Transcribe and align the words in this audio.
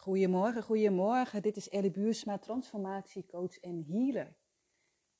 Goedemorgen, 0.00 0.62
goedemorgen. 0.62 1.42
Dit 1.42 1.56
is 1.56 1.68
Ellie 1.68 1.90
Buursma, 1.90 2.38
transformatiecoach 2.38 3.58
en 3.58 3.84
healer. 3.88 4.36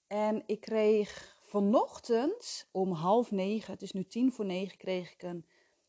En 0.06 0.42
ik 0.46 0.60
kreeg 0.60 1.36
vanochtend 1.42 2.68
om 2.72 2.92
half 2.92 3.30
negen, 3.30 3.72
het 3.72 3.82
is 3.82 3.92
nu 3.92 4.04
tien 4.06 4.32
voor 4.32 4.44
negen, 4.44 4.78
kreeg 4.78 5.12
ik 5.12 5.22
een 5.22 5.46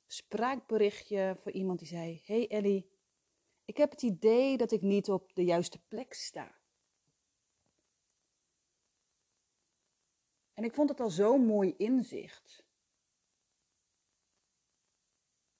spraakberichtje 0.08 1.38
voor 1.42 1.52
iemand 1.52 1.80
die 1.80 1.88
zei: 1.88 2.22
Hey 2.26 2.50
Ellie, 2.50 2.90
ik 3.66 3.78
heb 3.78 3.92
het 3.92 4.02
idee 4.02 4.58
dat 4.58 4.72
ik 4.72 4.82
niet 4.82 5.10
op 5.10 5.34
de 5.34 5.44
juiste 5.44 5.80
plek 5.88 6.14
sta. 6.14 6.56
En 10.54 10.64
ik 10.64 10.74
vond 10.74 10.90
het 10.90 11.00
al 11.00 11.10
zo'n 11.10 11.46
mooi 11.46 11.74
inzicht. 11.78 12.61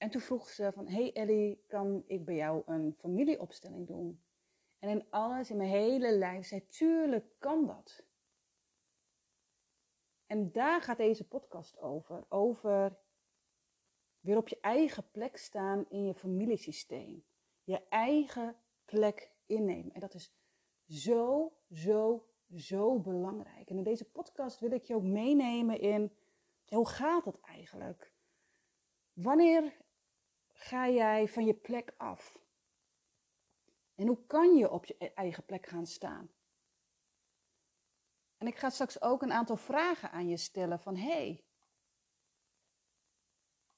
En 0.02 0.10
toen 0.10 0.20
vroeg 0.20 0.48
ze 0.48 0.72
van, 0.72 0.86
hey 0.88 1.12
Ellie, 1.12 1.64
kan 1.66 2.04
ik 2.06 2.24
bij 2.24 2.34
jou 2.34 2.62
een 2.66 2.94
familieopstelling 2.98 3.86
doen? 3.86 4.22
En 4.78 4.88
in 4.88 5.10
alles, 5.10 5.50
in 5.50 5.56
mijn 5.56 5.68
hele 5.68 6.12
lijf, 6.12 6.46
zei, 6.46 6.66
tuurlijk 6.66 7.26
kan 7.38 7.66
dat. 7.66 8.04
En 10.26 10.52
daar 10.52 10.82
gaat 10.82 10.96
deze 10.96 11.28
podcast 11.28 11.78
over. 11.78 12.24
Over 12.28 12.98
weer 14.20 14.36
op 14.36 14.48
je 14.48 14.58
eigen 14.60 15.10
plek 15.10 15.36
staan 15.36 15.84
in 15.88 16.04
je 16.04 16.14
familiesysteem. 16.14 17.24
Je 17.64 17.88
eigen 17.88 18.56
plek 18.84 19.32
innemen. 19.46 19.92
En 19.92 20.00
dat 20.00 20.14
is 20.14 20.34
zo, 20.86 21.52
zo, 21.70 22.26
zo 22.54 22.98
belangrijk. 23.00 23.70
En 23.70 23.76
in 23.76 23.84
deze 23.84 24.10
podcast 24.10 24.60
wil 24.60 24.72
ik 24.72 24.84
je 24.84 24.94
ook 24.94 25.02
meenemen 25.02 25.80
in, 25.80 26.12
hoe 26.68 26.88
gaat 26.88 27.24
het 27.24 27.40
eigenlijk? 27.40 28.12
Wanneer 29.12 29.80
ga 30.62 30.88
jij 30.88 31.28
van 31.28 31.44
je 31.44 31.54
plek 31.54 31.94
af? 31.96 32.38
En 33.94 34.06
hoe 34.06 34.26
kan 34.26 34.56
je 34.56 34.70
op 34.70 34.84
je 34.84 34.94
e-, 34.98 35.06
eigen 35.06 35.44
plek 35.44 35.66
gaan 35.66 35.86
staan? 35.86 36.30
En 38.38 38.46
ik 38.46 38.56
ga 38.56 38.70
straks 38.70 39.00
ook 39.00 39.22
een 39.22 39.32
aantal 39.32 39.56
vragen 39.56 40.10
aan 40.10 40.28
je 40.28 40.36
stellen 40.36 40.80
van 40.80 40.96
hey. 40.96 41.44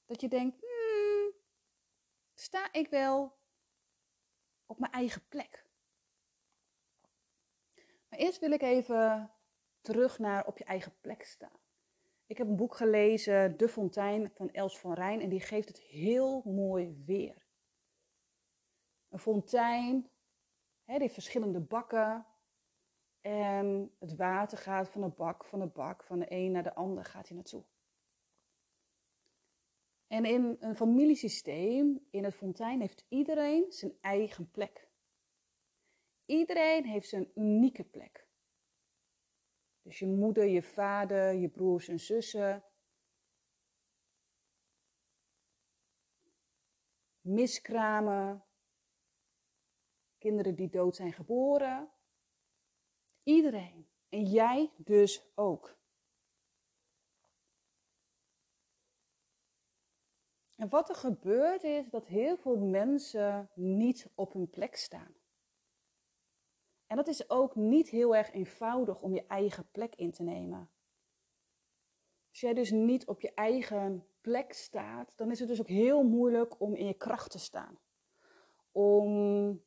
Dat 0.05 0.21
je 0.21 0.27
denkt, 0.27 0.59
hmm, 0.59 1.33
sta 2.33 2.73
ik 2.73 2.89
wel 2.89 3.37
op 4.65 4.79
mijn 4.79 4.91
eigen 4.91 5.27
plek? 5.27 5.65
Maar 8.09 8.19
eerst 8.19 8.39
wil 8.39 8.51
ik 8.51 8.61
even 8.61 9.33
terug 9.81 10.19
naar 10.19 10.45
op 10.45 10.57
je 10.57 10.63
eigen 10.63 10.99
plek 11.01 11.23
staan. 11.23 11.64
Ik 12.27 12.37
heb 12.37 12.47
een 12.47 12.55
boek 12.55 12.75
gelezen, 12.75 13.57
De 13.57 13.67
Fontein 13.67 14.31
van 14.33 14.51
Els 14.51 14.79
van 14.79 14.93
Rijn, 14.93 15.21
en 15.21 15.29
die 15.29 15.39
geeft 15.39 15.67
het 15.67 15.79
heel 15.79 16.41
mooi 16.45 17.03
weer. 17.05 17.45
Een 19.09 19.19
fontein, 19.19 20.09
hè, 20.83 20.93
die 20.93 21.01
heeft 21.01 21.13
verschillende 21.13 21.59
bakken. 21.59 22.25
En 23.21 23.95
het 23.99 24.15
water 24.15 24.57
gaat 24.57 24.89
van 24.89 25.01
de 25.01 25.09
bak, 25.09 25.45
van 25.45 25.59
de 25.59 25.67
bak, 25.67 26.03
van 26.03 26.19
de 26.19 26.25
een 26.29 26.51
naar 26.51 26.63
de 26.63 26.75
ander 26.75 27.05
gaat 27.05 27.27
hij 27.27 27.35
naartoe. 27.35 27.63
En 30.07 30.25
in 30.25 30.57
een 30.59 30.75
familiesysteem, 30.75 32.07
in 32.09 32.23
het 32.23 32.35
fontein, 32.35 32.79
heeft 32.79 33.05
iedereen 33.09 33.71
zijn 33.71 33.97
eigen 34.01 34.51
plek. 34.51 34.89
Iedereen 36.25 36.85
heeft 36.85 37.09
zijn 37.09 37.31
unieke 37.35 37.83
plek. 37.83 38.24
Dus 39.85 39.99
je 39.99 40.07
moeder, 40.07 40.45
je 40.45 40.63
vader, 40.63 41.33
je 41.33 41.49
broers 41.49 41.87
en 41.87 41.99
zussen. 41.99 42.63
Miskramen. 47.21 48.45
Kinderen 50.17 50.55
die 50.55 50.69
dood 50.69 50.95
zijn 50.95 51.13
geboren. 51.13 51.91
Iedereen. 53.23 53.89
En 54.09 54.23
jij 54.23 54.71
dus 54.77 55.31
ook. 55.35 55.77
En 60.55 60.69
wat 60.69 60.89
er 60.89 60.95
gebeurt 60.95 61.63
is 61.63 61.89
dat 61.89 62.05
heel 62.05 62.37
veel 62.37 62.57
mensen 62.57 63.49
niet 63.53 64.11
op 64.15 64.33
hun 64.33 64.49
plek 64.49 64.75
staan. 64.75 65.15
En 66.87 66.95
dat 66.95 67.07
is 67.07 67.29
ook 67.29 67.55
niet 67.55 67.89
heel 67.89 68.15
erg 68.15 68.31
eenvoudig 68.31 69.01
om 69.01 69.13
je 69.13 69.25
eigen 69.27 69.69
plek 69.71 69.95
in 69.95 70.11
te 70.11 70.23
nemen. 70.23 70.69
Als 72.29 72.39
jij 72.39 72.53
dus 72.53 72.71
niet 72.71 73.07
op 73.07 73.21
je 73.21 73.33
eigen 73.33 74.07
plek 74.21 74.53
staat, 74.53 75.11
dan 75.15 75.31
is 75.31 75.39
het 75.39 75.47
dus 75.47 75.59
ook 75.59 75.67
heel 75.67 76.03
moeilijk 76.03 76.59
om 76.59 76.75
in 76.75 76.85
je 76.85 76.93
kracht 76.93 77.31
te 77.31 77.39
staan. 77.39 77.79
Om 78.71 79.63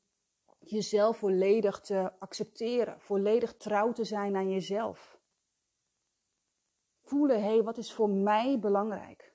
jezelf 0.59 1.17
volledig 1.17 1.81
te 1.81 2.13
accepteren, 2.19 3.01
volledig 3.01 3.57
trouw 3.57 3.93
te 3.93 4.05
zijn 4.05 4.37
aan 4.37 4.51
jezelf. 4.51 5.21
Voelen, 7.01 7.43
hé, 7.43 7.49
hey, 7.49 7.63
wat 7.63 7.79
is 7.79 7.93
voor 7.93 8.11
mij 8.11 8.59
belangrijk? 8.59 9.35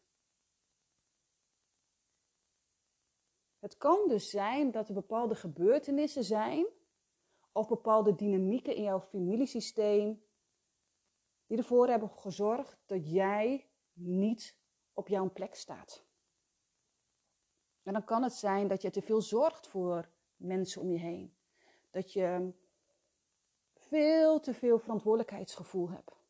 Het 3.59 3.77
kan 3.77 4.07
dus 4.07 4.29
zijn 4.29 4.71
dat 4.71 4.87
er 4.87 4.93
bepaalde 4.93 5.35
gebeurtenissen 5.35 6.23
zijn 6.23 6.67
of 7.53 7.67
bepaalde 7.67 8.15
dynamieken 8.15 8.75
in 8.75 8.83
jouw 8.83 9.01
familiesysteem 9.01 10.23
die 11.47 11.57
ervoor 11.57 11.87
hebben 11.87 12.09
gezorgd 12.09 12.77
dat 12.85 13.09
jij 13.11 13.69
niet 13.93 14.57
op 14.93 15.07
jouw 15.07 15.31
plek 15.31 15.55
staat. 15.55 16.05
En 17.83 17.93
dan 17.93 18.03
kan 18.03 18.23
het 18.23 18.33
zijn 18.33 18.67
dat 18.67 18.81
je 18.81 18.89
te 18.89 19.01
veel 19.01 19.21
zorgt 19.21 19.67
voor 19.67 20.09
mensen 20.35 20.81
om 20.81 20.91
je 20.91 20.99
heen. 20.99 21.35
Dat 21.89 22.13
je 22.13 22.53
veel 23.73 24.39
te 24.39 24.53
veel 24.53 24.79
verantwoordelijkheidsgevoel 24.79 25.89
hebt. 25.89 26.21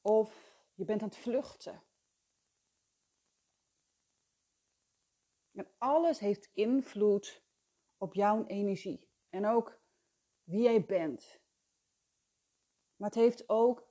Of 0.00 0.56
je 0.74 0.84
bent 0.84 1.02
aan 1.02 1.08
het 1.08 1.16
vluchten. 1.16 1.82
En 5.52 5.68
alles 5.78 6.18
heeft 6.18 6.50
invloed 6.52 7.45
op 8.06 8.14
jouw 8.14 8.46
energie 8.46 9.08
en 9.30 9.46
ook 9.46 9.80
wie 10.42 10.62
jij 10.62 10.84
bent. 10.84 11.40
Maar 12.96 13.08
het 13.08 13.18
heeft 13.18 13.48
ook 13.48 13.88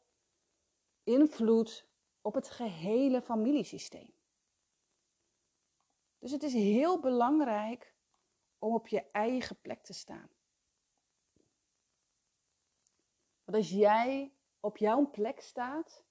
invloed 1.03 1.87
op 2.21 2.33
het 2.33 2.49
gehele 2.49 3.21
familiesysteem. 3.21 4.13
Dus 6.19 6.31
het 6.31 6.43
is 6.43 6.53
heel 6.53 6.99
belangrijk 6.99 7.95
om 8.59 8.73
op 8.73 8.87
je 8.87 9.11
eigen 9.11 9.61
plek 9.61 9.83
te 9.83 9.93
staan. 9.93 10.29
Want 13.43 13.57
als 13.57 13.69
jij 13.69 14.33
op 14.59 14.77
jouw 14.77 15.09
plek 15.09 15.39
staat, 15.39 16.03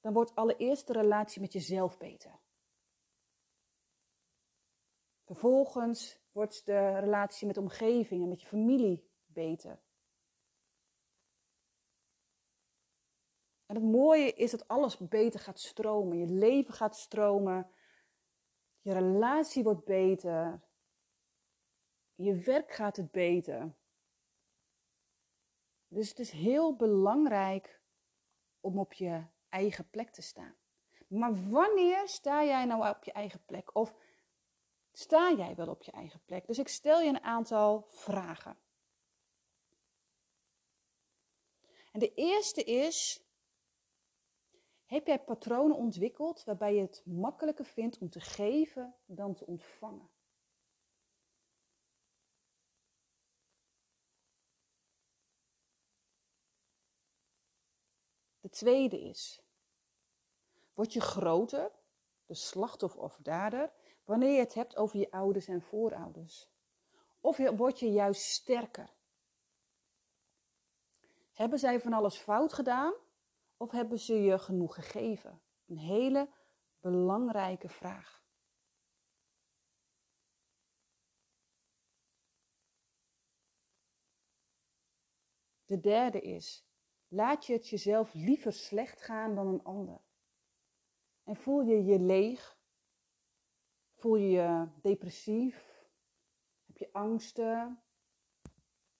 dan 0.00 0.12
wordt 0.12 0.34
allereerst 0.34 0.86
de 0.86 0.92
relatie 0.92 1.40
met 1.40 1.52
jezelf 1.52 1.98
beter. 1.98 2.43
Vervolgens 5.34 6.20
wordt 6.32 6.66
de 6.66 6.98
relatie 6.98 7.46
met 7.46 7.54
de 7.54 7.60
omgeving 7.60 8.22
en 8.22 8.28
met 8.28 8.40
je 8.40 8.46
familie 8.46 9.10
beter. 9.26 9.82
En 13.66 13.74
het 13.74 13.84
mooie 13.84 14.32
is 14.32 14.50
dat 14.50 14.68
alles 14.68 14.98
beter 14.98 15.40
gaat 15.40 15.60
stromen. 15.60 16.18
Je 16.18 16.26
leven 16.26 16.74
gaat 16.74 16.96
stromen. 16.96 17.70
Je 18.80 18.92
relatie 18.92 19.62
wordt 19.62 19.84
beter. 19.84 20.62
Je 22.14 22.34
werk 22.34 22.72
gaat 22.72 22.96
het 22.96 23.10
beter. 23.10 23.74
Dus 25.88 26.08
het 26.08 26.18
is 26.18 26.30
heel 26.30 26.76
belangrijk 26.76 27.80
om 28.60 28.78
op 28.78 28.92
je 28.92 29.26
eigen 29.48 29.90
plek 29.90 30.10
te 30.10 30.22
staan. 30.22 30.56
Maar 31.08 31.50
wanneer 31.50 32.08
sta 32.08 32.44
jij 32.44 32.64
nou 32.64 32.88
op 32.88 33.04
je 33.04 33.12
eigen 33.12 33.44
plek? 33.44 33.74
Of 33.74 33.94
Sta 34.96 35.32
jij 35.32 35.54
wel 35.54 35.68
op 35.68 35.82
je 35.82 35.92
eigen 35.92 36.20
plek? 36.24 36.46
Dus 36.46 36.58
ik 36.58 36.68
stel 36.68 37.00
je 37.00 37.08
een 37.08 37.22
aantal 37.22 37.86
vragen. 37.88 38.58
En 41.92 42.00
de 42.00 42.14
eerste 42.14 42.64
is: 42.64 43.22
heb 44.84 45.06
jij 45.06 45.24
patronen 45.24 45.76
ontwikkeld 45.76 46.44
waarbij 46.44 46.74
je 46.74 46.80
het 46.80 47.02
makkelijker 47.06 47.64
vindt 47.64 47.98
om 47.98 48.10
te 48.10 48.20
geven 48.20 48.94
dan 49.06 49.34
te 49.34 49.46
ontvangen? 49.46 50.10
De 58.40 58.48
tweede 58.50 59.00
is: 59.00 59.42
word 60.74 60.92
je 60.92 61.00
groter, 61.00 61.72
de 62.26 62.34
slachtoffer 62.34 63.00
of 63.00 63.18
dader, 63.22 63.72
Wanneer 64.04 64.32
je 64.32 64.38
het 64.38 64.54
hebt 64.54 64.76
over 64.76 64.98
je 64.98 65.10
ouders 65.10 65.48
en 65.48 65.62
voorouders. 65.62 66.52
Of 67.20 67.36
word 67.36 67.78
je 67.78 67.90
juist 67.92 68.22
sterker? 68.22 68.92
Hebben 71.32 71.58
zij 71.58 71.80
van 71.80 71.92
alles 71.92 72.16
fout 72.16 72.52
gedaan 72.52 72.94
of 73.56 73.70
hebben 73.70 73.98
ze 73.98 74.14
je 74.14 74.38
genoeg 74.38 74.74
gegeven? 74.74 75.42
Een 75.66 75.78
hele 75.78 76.28
belangrijke 76.80 77.68
vraag. 77.68 78.22
De 85.64 85.80
derde 85.80 86.20
is, 86.20 86.66
laat 87.08 87.46
je 87.46 87.52
het 87.52 87.68
jezelf 87.68 88.14
liever 88.14 88.52
slecht 88.52 89.02
gaan 89.02 89.34
dan 89.34 89.46
een 89.46 89.62
ander. 89.62 90.00
En 91.22 91.36
voel 91.36 91.60
je 91.60 91.84
je 91.84 91.98
leeg 91.98 92.53
Voel 94.04 94.16
je 94.16 94.30
je 94.30 94.68
depressief? 94.80 95.86
Heb 96.66 96.76
je 96.76 96.92
angsten? 96.92 97.82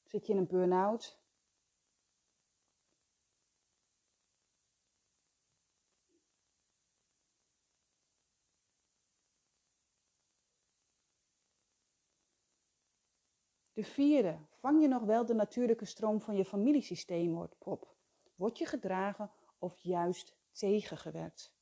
Zit 0.02 0.26
je 0.26 0.32
in 0.32 0.38
een 0.38 0.46
burn-out? 0.46 1.18
De 13.72 13.84
vierde, 13.84 14.38
vang 14.50 14.82
je 14.82 14.88
nog 14.88 15.02
wel 15.02 15.26
de 15.26 15.34
natuurlijke 15.34 15.84
stroom 15.84 16.20
van 16.20 16.36
je 16.36 16.44
familiesysteem 16.44 17.48
op? 17.58 17.96
Word 18.34 18.58
je 18.58 18.66
gedragen 18.66 19.30
of 19.58 19.78
juist 19.78 20.36
tegengewerkt? 20.52 21.53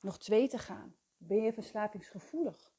Nog 0.00 0.18
twee 0.18 0.48
te 0.48 0.58
gaan. 0.58 0.96
Ben 1.16 1.42
je 1.42 1.52
verslavingsgevoelig? 1.52 2.72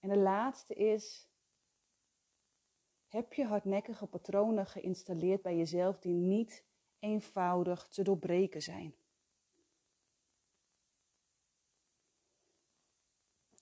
En 0.00 0.08
de 0.08 0.18
laatste 0.18 0.74
is, 0.74 1.28
heb 3.06 3.32
je 3.32 3.44
hardnekkige 3.44 4.06
patronen 4.06 4.66
geïnstalleerd 4.66 5.42
bij 5.42 5.56
jezelf 5.56 5.98
die 5.98 6.14
niet 6.14 6.64
eenvoudig 6.98 7.88
te 7.88 8.02
doorbreken 8.02 8.62
zijn? 8.62 8.94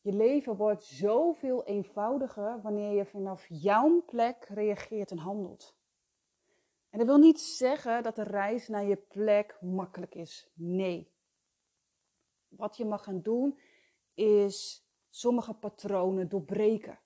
Je 0.07 0.13
leven 0.13 0.57
wordt 0.57 0.85
zoveel 0.85 1.65
eenvoudiger 1.65 2.61
wanneer 2.61 2.93
je 2.93 3.05
vanaf 3.05 3.47
jouw 3.49 4.03
plek 4.05 4.45
reageert 4.49 5.11
en 5.11 5.19
handelt. 5.19 5.77
En 6.97 7.07
dat 7.07 7.11
wil 7.11 7.25
niet 7.25 7.41
zeggen 7.41 8.03
dat 8.03 8.17
de 8.17 8.23
reis 8.23 8.69
naar 8.69 8.85
je 8.85 8.97
plek 8.97 9.59
makkelijk 9.61 10.15
is. 10.15 10.51
Nee. 10.55 11.13
Wat 12.49 12.77
je 12.77 12.85
mag 12.85 13.05
gaan 13.05 13.23
doen 13.23 13.59
is 14.15 14.87
sommige 15.09 15.55
patronen 15.55 16.29
doorbreken. 16.29 16.99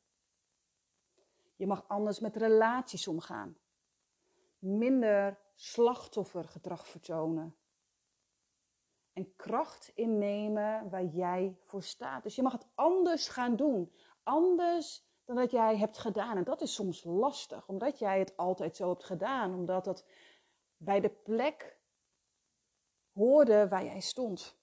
Je 1.57 1.67
mag 1.67 1.89
anders 1.89 2.21
met 2.21 2.37
relaties 2.37 3.09
omgaan. 3.09 3.59
Minder 4.59 5.39
slachtoffergedrag 5.55 6.89
vertonen. 6.89 7.57
En 9.13 9.37
kracht 9.37 9.93
innemen 9.95 10.91
waar 10.91 11.05
jij 11.05 11.59
voor 11.65 11.83
staat. 11.83 12.23
Dus 12.23 12.37
je 12.37 12.43
mag 12.43 12.53
het 12.53 12.67
anders 12.75 13.29
gaan 13.29 13.57
doen. 13.57 13.93
Anders 14.23 15.10
dat 15.37 15.51
jij 15.51 15.77
hebt 15.77 15.99
gedaan. 15.99 16.37
En 16.37 16.45
dat 16.45 16.61
is 16.61 16.75
soms 16.75 17.05
lastig, 17.05 17.69
omdat 17.69 17.99
jij 17.99 18.19
het 18.19 18.37
altijd 18.37 18.77
zo 18.77 18.89
hebt 18.89 19.05
gedaan. 19.05 19.55
Omdat 19.55 19.87
het 19.87 20.05
bij 20.77 21.01
de 21.01 21.11
plek 21.11 21.79
hoorde 23.13 23.69
waar 23.69 23.85
jij 23.85 24.01
stond. 24.01 24.59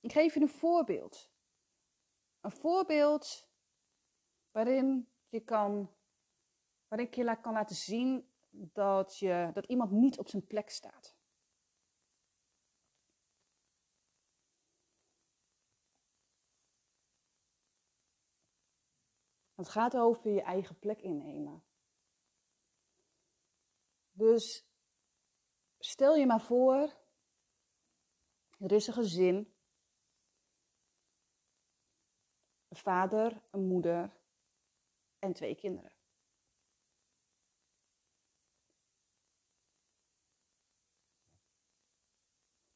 Ik 0.00 0.12
geef 0.12 0.34
je 0.34 0.40
een 0.40 0.48
voorbeeld. 0.48 1.30
Een 2.40 2.50
voorbeeld 2.50 3.48
waarin 4.50 5.12
je 5.28 5.40
kan, 5.40 5.94
waarin 6.88 7.06
ik 7.06 7.14
je 7.14 7.40
kan 7.40 7.52
laten 7.52 7.76
zien 7.76 8.32
dat, 8.50 9.18
je, 9.18 9.50
dat 9.52 9.66
iemand 9.66 9.90
niet 9.90 10.18
op 10.18 10.28
zijn 10.28 10.46
plek 10.46 10.70
staat. 10.70 11.16
Het 19.62 19.70
gaat 19.70 19.96
over 19.96 20.30
je 20.30 20.42
eigen 20.42 20.78
plek 20.78 21.00
innemen. 21.00 21.64
Dus 24.12 24.66
stel 25.78 26.14
je 26.14 26.26
maar 26.26 26.40
voor, 26.40 26.96
er 28.58 28.72
is 28.72 28.86
een 28.86 28.92
gezin, 28.92 29.54
een 32.68 32.76
vader, 32.76 33.42
een 33.50 33.66
moeder 33.66 34.20
en 35.18 35.32
twee 35.32 35.54
kinderen. 35.54 35.92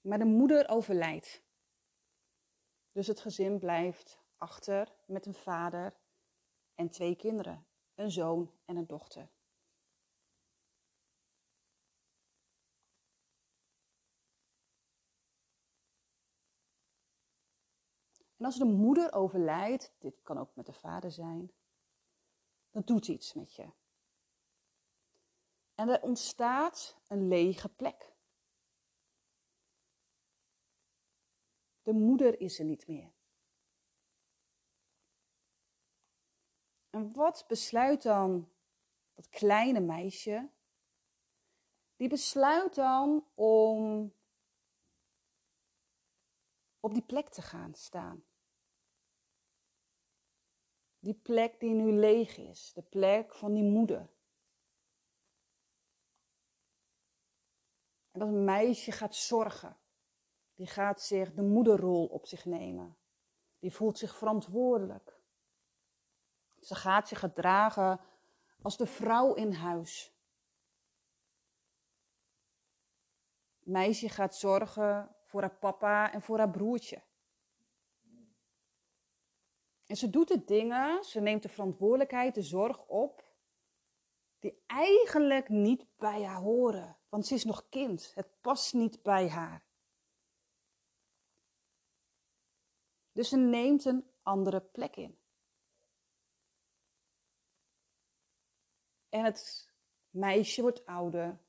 Maar 0.00 0.18
de 0.18 0.24
moeder 0.24 0.68
overlijdt. 0.68 1.42
Dus 2.92 3.06
het 3.06 3.20
gezin 3.20 3.58
blijft 3.58 4.18
achter 4.36 4.94
met 5.06 5.26
een 5.26 5.34
vader 5.34 6.04
en 6.76 6.90
twee 6.90 7.16
kinderen, 7.16 7.66
een 7.94 8.10
zoon 8.10 8.52
en 8.64 8.76
een 8.76 8.86
dochter. 8.86 9.30
En 18.36 18.44
als 18.44 18.58
de 18.58 18.64
moeder 18.64 19.12
overlijdt, 19.12 19.94
dit 19.98 20.22
kan 20.22 20.38
ook 20.38 20.54
met 20.54 20.66
de 20.66 20.72
vader 20.72 21.10
zijn, 21.10 21.52
dan 22.70 22.82
doet 22.84 23.08
iets 23.08 23.34
met 23.34 23.54
je. 23.54 23.72
En 25.74 25.88
er 25.88 26.02
ontstaat 26.02 27.00
een 27.08 27.28
lege 27.28 27.68
plek. 27.68 28.14
De 31.82 31.92
moeder 31.92 32.40
is 32.40 32.58
er 32.58 32.64
niet 32.64 32.86
meer. 32.86 33.15
En 36.96 37.12
wat 37.12 37.44
besluit 37.48 38.02
dan 38.02 38.48
dat 39.14 39.28
kleine 39.28 39.80
meisje? 39.80 40.50
Die 41.96 42.08
besluit 42.08 42.74
dan 42.74 43.26
om 43.34 44.12
op 46.80 46.94
die 46.94 47.02
plek 47.02 47.28
te 47.28 47.42
gaan 47.42 47.74
staan. 47.74 48.24
Die 50.98 51.14
plek 51.14 51.60
die 51.60 51.74
nu 51.74 51.92
leeg 51.92 52.36
is, 52.36 52.72
de 52.72 52.82
plek 52.82 53.34
van 53.34 53.52
die 53.52 53.64
moeder. 53.64 54.10
En 58.10 58.20
dat 58.20 58.30
meisje 58.30 58.92
gaat 58.92 59.14
zorgen. 59.14 59.78
Die 60.54 60.66
gaat 60.66 61.00
zich 61.00 61.34
de 61.34 61.42
moederrol 61.42 62.06
op 62.06 62.26
zich 62.26 62.44
nemen. 62.44 62.96
Die 63.58 63.72
voelt 63.72 63.98
zich 63.98 64.16
verantwoordelijk. 64.16 65.15
Ze 66.66 66.74
gaat 66.74 67.08
zich 67.08 67.18
gedragen 67.18 68.00
als 68.62 68.76
de 68.76 68.86
vrouw 68.86 69.34
in 69.34 69.52
huis. 69.52 70.14
Meisje 73.58 74.08
gaat 74.08 74.36
zorgen 74.36 75.16
voor 75.24 75.40
haar 75.40 75.58
papa 75.58 76.12
en 76.12 76.22
voor 76.22 76.38
haar 76.38 76.50
broertje. 76.50 77.02
En 79.86 79.96
ze 79.96 80.10
doet 80.10 80.28
de 80.28 80.44
dingen, 80.44 81.04
ze 81.04 81.20
neemt 81.20 81.42
de 81.42 81.48
verantwoordelijkheid, 81.48 82.34
de 82.34 82.42
zorg 82.42 82.86
op, 82.86 83.24
die 84.38 84.62
eigenlijk 84.66 85.48
niet 85.48 85.86
bij 85.96 86.24
haar 86.24 86.40
horen. 86.40 86.96
Want 87.08 87.26
ze 87.26 87.34
is 87.34 87.44
nog 87.44 87.68
kind, 87.68 88.12
het 88.14 88.40
past 88.40 88.74
niet 88.74 89.02
bij 89.02 89.28
haar. 89.28 89.64
Dus 93.12 93.28
ze 93.28 93.36
neemt 93.36 93.84
een 93.84 94.10
andere 94.22 94.60
plek 94.60 94.96
in. 94.96 95.24
En 99.16 99.24
het 99.24 99.72
meisje 100.10 100.62
wordt 100.62 100.86
ouder. 100.86 101.40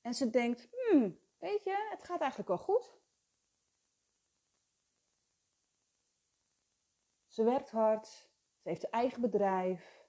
En 0.00 0.14
ze 0.14 0.30
denkt, 0.30 0.68
hmm, 0.70 1.20
weet 1.38 1.64
je, 1.64 1.88
het 1.90 2.04
gaat 2.04 2.20
eigenlijk 2.20 2.48
wel 2.48 2.58
goed. 2.58 2.98
Ze 7.26 7.44
werkt 7.44 7.70
hard, 7.70 8.06
ze 8.06 8.68
heeft 8.68 8.84
een 8.84 8.90
eigen 8.90 9.20
bedrijf. 9.20 10.08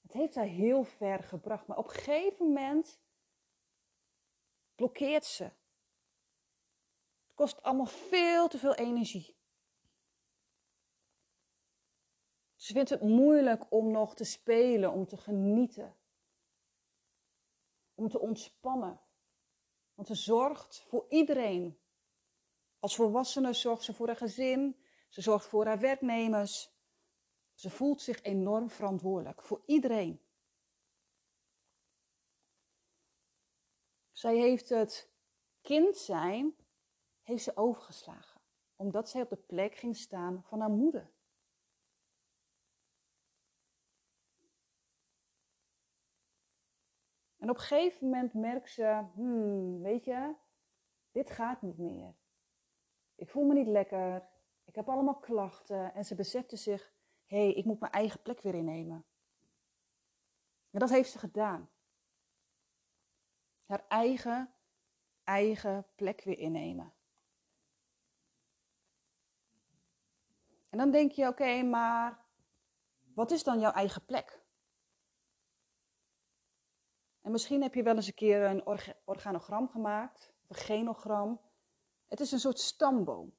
Het 0.00 0.12
heeft 0.12 0.34
haar 0.34 0.44
heel 0.44 0.84
ver 0.84 1.22
gebracht, 1.22 1.66
maar 1.66 1.76
op 1.76 1.84
een 1.84 1.94
gegeven 1.94 2.46
moment 2.46 3.00
blokkeert 4.74 5.24
ze. 5.24 5.44
Het 5.44 7.34
kost 7.34 7.62
allemaal 7.62 7.86
veel 7.86 8.48
te 8.48 8.58
veel 8.58 8.74
energie. 8.74 9.36
Ze 12.68 12.74
vindt 12.74 12.90
het 12.90 13.02
moeilijk 13.02 13.64
om 13.68 13.90
nog 13.90 14.14
te 14.14 14.24
spelen, 14.24 14.92
om 14.92 15.06
te 15.06 15.16
genieten. 15.16 15.96
Om 17.94 18.08
te 18.08 18.18
ontspannen. 18.18 19.00
Want 19.94 20.08
ze 20.08 20.14
zorgt 20.14 20.80
voor 20.88 21.06
iedereen. 21.08 21.78
Als 22.78 22.96
volwassene 22.96 23.52
zorgt 23.52 23.82
ze 23.82 23.94
voor 23.94 24.06
haar 24.06 24.16
gezin. 24.16 24.76
Ze 25.08 25.20
zorgt 25.20 25.46
voor 25.46 25.66
haar 25.66 25.78
werknemers. 25.78 26.70
Ze 27.54 27.70
voelt 27.70 28.00
zich 28.02 28.22
enorm 28.22 28.70
verantwoordelijk 28.70 29.42
voor 29.42 29.62
iedereen. 29.66 30.20
Zij 34.12 34.36
heeft 34.36 34.68
het 34.68 35.10
kind 35.60 35.96
zijn, 35.96 36.56
heeft 37.22 37.44
ze 37.44 37.56
overgeslagen. 37.56 38.40
Omdat 38.76 39.08
zij 39.08 39.22
op 39.22 39.28
de 39.30 39.36
plek 39.36 39.74
ging 39.74 39.96
staan 39.96 40.42
van 40.42 40.60
haar 40.60 40.70
moeder. 40.70 41.16
En 47.38 47.50
op 47.50 47.56
een 47.56 47.62
gegeven 47.62 48.08
moment 48.08 48.34
merkt 48.34 48.70
ze, 48.70 49.04
hmm, 49.14 49.82
weet 49.82 50.04
je, 50.04 50.34
dit 51.10 51.30
gaat 51.30 51.62
niet 51.62 51.78
meer. 51.78 52.14
Ik 53.14 53.28
voel 53.28 53.44
me 53.44 53.54
niet 53.54 53.66
lekker. 53.66 54.28
Ik 54.64 54.74
heb 54.74 54.88
allemaal 54.88 55.18
klachten. 55.18 55.94
En 55.94 56.04
ze 56.04 56.14
besefte 56.14 56.56
zich, 56.56 56.92
hé, 57.24 57.36
hey, 57.36 57.52
ik 57.52 57.64
moet 57.64 57.80
mijn 57.80 57.92
eigen 57.92 58.22
plek 58.22 58.40
weer 58.40 58.54
innemen. 58.54 59.04
En 60.70 60.78
dat 60.78 60.90
heeft 60.90 61.10
ze 61.10 61.18
gedaan. 61.18 61.70
Haar 63.66 63.84
eigen, 63.88 64.54
eigen 65.24 65.86
plek 65.94 66.24
weer 66.24 66.38
innemen. 66.38 66.92
En 70.68 70.78
dan 70.78 70.90
denk 70.90 71.12
je, 71.12 71.26
oké, 71.26 71.62
maar 71.62 72.24
wat 73.14 73.30
is 73.30 73.42
dan 73.42 73.60
jouw 73.60 73.72
eigen 73.72 74.04
plek? 74.04 74.37
En 77.28 77.34
misschien 77.34 77.62
heb 77.62 77.74
je 77.74 77.82
wel 77.82 77.94
eens 77.94 78.06
een 78.06 78.14
keer 78.14 78.42
een 78.42 78.66
organogram 79.04 79.68
gemaakt, 79.68 80.32
een 80.46 80.56
genogram. 80.56 81.40
Het 82.06 82.20
is 82.20 82.32
een 82.32 82.38
soort 82.38 82.58
stamboom. 82.58 83.34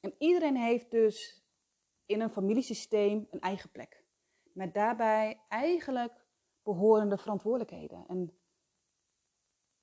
En 0.00 0.14
iedereen 0.18 0.56
heeft 0.56 0.90
dus 0.90 1.44
in 2.06 2.20
een 2.20 2.30
familiesysteem 2.30 3.26
een 3.30 3.40
eigen 3.40 3.70
plek. 3.70 4.04
Met 4.52 4.74
daarbij 4.74 5.40
eigenlijk 5.48 6.26
behorende 6.62 7.18
verantwoordelijkheden. 7.18 8.04
En 8.08 8.38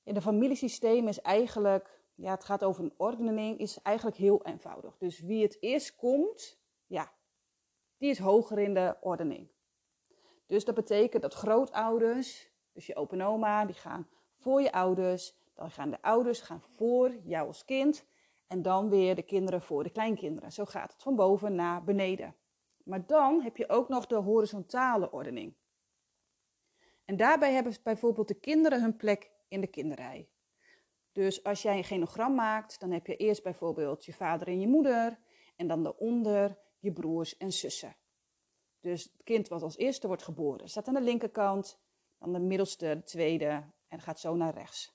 in 0.03 0.15
een 0.15 0.21
familiesysteem 0.21 1.07
is 1.07 1.21
eigenlijk, 1.21 2.03
ja, 2.15 2.31
het 2.31 2.43
gaat 2.43 2.63
over 2.63 2.83
een 2.83 2.93
ordening, 2.97 3.59
is 3.59 3.81
eigenlijk 3.81 4.17
heel 4.17 4.45
eenvoudig. 4.45 4.97
Dus 4.97 5.19
wie 5.19 5.43
het 5.43 5.57
eerst 5.61 5.95
komt, 5.95 6.59
ja, 6.85 7.13
die 7.97 8.09
is 8.09 8.19
hoger 8.19 8.59
in 8.59 8.73
de 8.73 8.97
ordening. 9.01 9.51
Dus 10.53 10.65
dat 10.65 10.75
betekent 10.75 11.21
dat 11.21 11.33
grootouders, 11.33 12.49
dus 12.73 12.85
je 12.85 12.95
opa 12.95 13.15
en 13.15 13.21
oma, 13.21 13.65
die 13.65 13.75
gaan 13.75 14.07
voor 14.37 14.61
je 14.61 14.71
ouders. 14.71 15.35
Dan 15.53 15.71
gaan 15.71 15.89
de 15.89 16.01
ouders 16.01 16.41
gaan 16.41 16.61
voor 16.61 17.15
jou 17.23 17.47
als 17.47 17.65
kind. 17.65 18.05
En 18.47 18.61
dan 18.61 18.89
weer 18.89 19.15
de 19.15 19.21
kinderen 19.21 19.61
voor 19.61 19.83
de 19.83 19.89
kleinkinderen. 19.89 20.51
Zo 20.51 20.65
gaat 20.65 20.93
het 20.93 21.01
van 21.01 21.15
boven 21.15 21.55
naar 21.55 21.83
beneden. 21.83 22.35
Maar 22.83 23.05
dan 23.05 23.41
heb 23.41 23.57
je 23.57 23.69
ook 23.69 23.89
nog 23.89 24.07
de 24.07 24.15
horizontale 24.15 25.11
ordening. 25.11 25.53
En 27.05 27.17
daarbij 27.17 27.53
hebben 27.53 27.73
bijvoorbeeld 27.83 28.27
de 28.27 28.39
kinderen 28.39 28.81
hun 28.81 28.95
plek 28.95 29.31
in 29.47 29.61
de 29.61 29.67
kinderrij. 29.67 30.29
Dus 31.11 31.43
als 31.43 31.61
jij 31.61 31.77
een 31.77 31.83
genogram 31.83 32.35
maakt, 32.35 32.79
dan 32.79 32.91
heb 32.91 33.07
je 33.07 33.15
eerst 33.15 33.43
bijvoorbeeld 33.43 34.05
je 34.05 34.13
vader 34.13 34.47
en 34.47 34.59
je 34.59 34.67
moeder. 34.67 35.19
En 35.55 35.67
dan 35.67 35.83
daaronder 35.83 36.57
je 36.79 36.91
broers 36.91 37.37
en 37.37 37.51
zussen. 37.51 37.95
Dus 38.83 39.03
het 39.03 39.23
kind 39.23 39.47
wat 39.47 39.61
als 39.61 39.77
eerste 39.77 40.07
wordt 40.07 40.23
geboren 40.23 40.69
staat 40.69 40.87
aan 40.87 40.93
de 40.93 41.01
linkerkant, 41.01 41.79
dan 42.17 42.33
de 42.33 42.39
middelste, 42.39 42.85
de 42.85 43.03
tweede 43.03 43.63
en 43.87 43.99
gaat 43.99 44.19
zo 44.19 44.35
naar 44.35 44.53
rechts. 44.53 44.93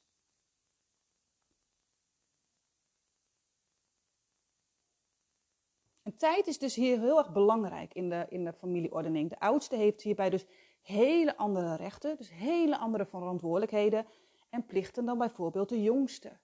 En 6.03 6.17
tijd 6.17 6.47
is 6.47 6.59
dus 6.59 6.75
hier 6.75 7.01
heel 7.01 7.19
erg 7.19 7.33
belangrijk 7.33 7.95
in 7.95 8.09
de, 8.09 8.27
in 8.29 8.45
de 8.45 8.53
familieordening. 8.53 9.31
De 9.31 9.41
oudste 9.41 9.77
heeft 9.77 10.03
hierbij 10.03 10.31
dus 10.31 10.47
hele 10.83 11.37
andere 11.37 11.77
rechten, 11.77 12.17
dus 12.17 12.31
hele 12.31 12.79
andere 12.79 13.07
verantwoordelijkheden 13.07 14.07
en 14.49 14.67
plichten 14.67 15.05
dan 15.05 15.19
bijvoorbeeld 15.19 15.69
de 15.69 15.83
jongste. 15.83 16.39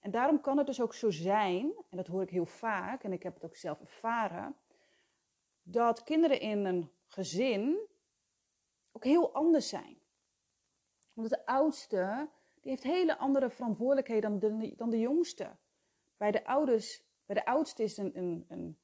En 0.00 0.10
daarom 0.10 0.40
kan 0.40 0.58
het 0.58 0.66
dus 0.66 0.80
ook 0.80 0.94
zo 0.94 1.10
zijn, 1.10 1.72
en 1.88 1.96
dat 1.96 2.06
hoor 2.06 2.22
ik 2.22 2.30
heel 2.30 2.46
vaak, 2.46 3.02
en 3.02 3.12
ik 3.12 3.22
heb 3.22 3.34
het 3.34 3.44
ook 3.44 3.56
zelf 3.56 3.80
ervaren, 3.80 4.56
dat 5.70 6.02
kinderen 6.02 6.40
in 6.40 6.64
een 6.64 6.90
gezin 7.06 7.88
ook 8.92 9.04
heel 9.04 9.32
anders 9.32 9.68
zijn. 9.68 9.98
Want 11.12 11.28
de 11.28 11.46
oudste, 11.46 12.28
die 12.60 12.70
heeft 12.70 12.82
hele 12.82 13.18
andere 13.18 13.50
verantwoordelijkheden 13.50 14.38
dan 14.38 14.58
de, 14.58 14.74
dan 14.76 14.90
de 14.90 14.98
jongste. 14.98 15.56
Bij 16.16 16.30
de 16.30 16.44
ouders, 16.44 17.02
bij 17.26 17.34
de 17.34 17.44
oudste 17.44 17.82
is 17.82 17.96
een, 17.96 18.18
een, 18.18 18.44
een, 18.48 18.78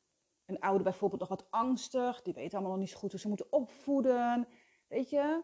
een 0.46 0.60
ouder 0.60 0.82
bijvoorbeeld 0.82 1.20
nog 1.20 1.28
wat 1.28 1.50
angstig. 1.50 2.22
Die 2.22 2.34
weet 2.34 2.54
allemaal 2.54 2.70
nog 2.70 2.80
niet 2.80 2.90
zo 2.90 2.98
goed 2.98 3.10
hoe 3.10 3.20
ze 3.20 3.28
moeten 3.28 3.52
opvoeden. 3.52 4.48
Weet 4.88 5.10
je, 5.10 5.42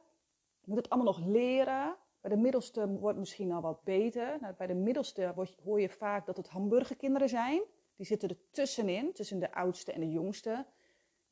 moet 0.64 0.76
het 0.76 0.90
allemaal 0.90 1.12
nog 1.14 1.26
leren. 1.26 1.96
Bij 2.20 2.30
de 2.30 2.36
middelste 2.36 2.88
wordt 2.88 3.18
misschien 3.18 3.52
al 3.52 3.60
wat 3.60 3.82
beter. 3.82 4.38
Nou, 4.40 4.54
bij 4.54 4.66
de 4.66 4.74
middelste 4.74 5.32
hoor 5.64 5.80
je 5.80 5.88
vaak 5.88 6.26
dat 6.26 6.36
het 6.36 6.48
hamburgerkinderen 6.48 7.28
zijn. 7.28 7.62
Die 7.96 8.06
zitten 8.06 8.28
er 8.28 8.50
tussenin, 8.50 9.12
tussen 9.12 9.38
de 9.38 9.52
oudste 9.52 9.92
en 9.92 10.00
de 10.00 10.10
jongste. 10.10 10.66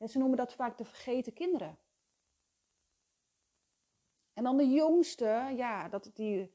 En 0.00 0.08
ze 0.08 0.18
noemen 0.18 0.36
dat 0.36 0.54
vaak 0.54 0.78
de 0.78 0.84
vergeten 0.84 1.32
kinderen. 1.32 1.78
En 4.32 4.42
dan 4.44 4.56
de 4.56 4.68
jongste, 4.68 5.52
ja, 5.56 5.88
dat 5.88 6.10
die, 6.14 6.54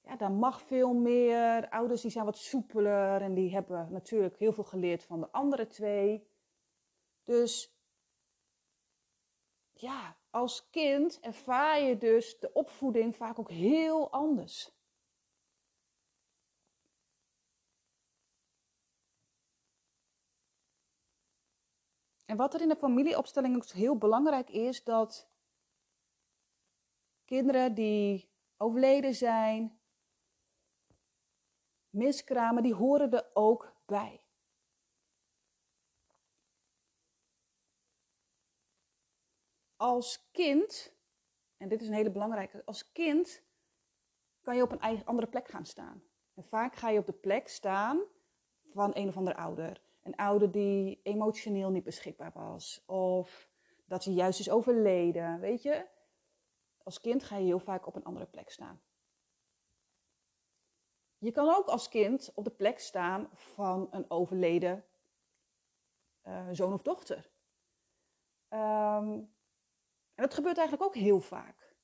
ja, 0.00 0.16
daar 0.16 0.32
mag 0.32 0.62
veel 0.62 0.94
meer. 0.94 1.68
ouders 1.68 2.00
die 2.00 2.10
zijn 2.10 2.24
wat 2.24 2.38
soepeler 2.38 3.22
en 3.22 3.34
die 3.34 3.52
hebben 3.52 3.92
natuurlijk 3.92 4.36
heel 4.36 4.52
veel 4.52 4.64
geleerd 4.64 5.04
van 5.04 5.20
de 5.20 5.30
andere 5.30 5.66
twee. 5.66 6.28
Dus 7.22 7.74
ja, 9.72 10.16
als 10.30 10.70
kind 10.70 11.20
ervaar 11.20 11.80
je 11.80 11.98
dus 11.98 12.38
de 12.38 12.52
opvoeding 12.52 13.16
vaak 13.16 13.38
ook 13.38 13.50
heel 13.50 14.10
anders. 14.10 14.79
En 22.30 22.36
wat 22.36 22.54
er 22.54 22.60
in 22.60 22.68
de 22.68 22.76
familieopstelling 22.76 23.56
ook 23.56 23.64
heel 23.64 23.98
belangrijk 23.98 24.50
is, 24.50 24.84
dat 24.84 25.28
kinderen 27.24 27.74
die 27.74 28.30
overleden 28.56 29.14
zijn, 29.14 29.80
miskramen, 31.88 32.62
die 32.62 32.74
horen 32.74 33.12
er 33.12 33.30
ook 33.32 33.76
bij. 33.86 34.24
Als 39.76 40.30
kind, 40.30 40.94
en 41.56 41.68
dit 41.68 41.80
is 41.80 41.88
een 41.88 41.94
hele 41.94 42.10
belangrijke, 42.10 42.62
als 42.64 42.92
kind 42.92 43.42
kan 44.40 44.56
je 44.56 44.62
op 44.62 44.72
een 44.72 45.04
andere 45.04 45.28
plek 45.28 45.48
gaan 45.48 45.66
staan. 45.66 46.02
En 46.34 46.44
vaak 46.44 46.76
ga 46.76 46.88
je 46.88 46.98
op 46.98 47.06
de 47.06 47.12
plek 47.12 47.48
staan 47.48 48.00
van 48.72 48.90
een 48.94 49.08
of 49.08 49.16
ander 49.16 49.34
ouder. 49.34 49.89
Een 50.02 50.16
ouder 50.16 50.50
die 50.50 51.00
emotioneel 51.02 51.70
niet 51.70 51.84
beschikbaar 51.84 52.32
was. 52.32 52.82
Of 52.86 53.50
dat 53.84 54.04
hij 54.04 54.14
juist 54.14 54.40
is 54.40 54.50
overleden. 54.50 55.40
Weet 55.40 55.62
je, 55.62 55.86
als 56.82 57.00
kind 57.00 57.24
ga 57.24 57.36
je 57.36 57.44
heel 57.44 57.58
vaak 57.58 57.86
op 57.86 57.94
een 57.94 58.04
andere 58.04 58.26
plek 58.26 58.50
staan. 58.50 58.82
Je 61.18 61.30
kan 61.30 61.54
ook 61.54 61.66
als 61.66 61.88
kind 61.88 62.32
op 62.34 62.44
de 62.44 62.50
plek 62.50 62.78
staan 62.78 63.28
van 63.32 63.88
een 63.90 64.10
overleden 64.10 64.84
uh, 66.22 66.48
zoon 66.50 66.72
of 66.72 66.82
dochter. 66.82 67.30
Um, 68.48 69.38
en 70.14 70.26
dat 70.26 70.34
gebeurt 70.34 70.58
eigenlijk 70.58 70.88
ook 70.88 71.02
heel 71.02 71.20
vaak. 71.20 71.76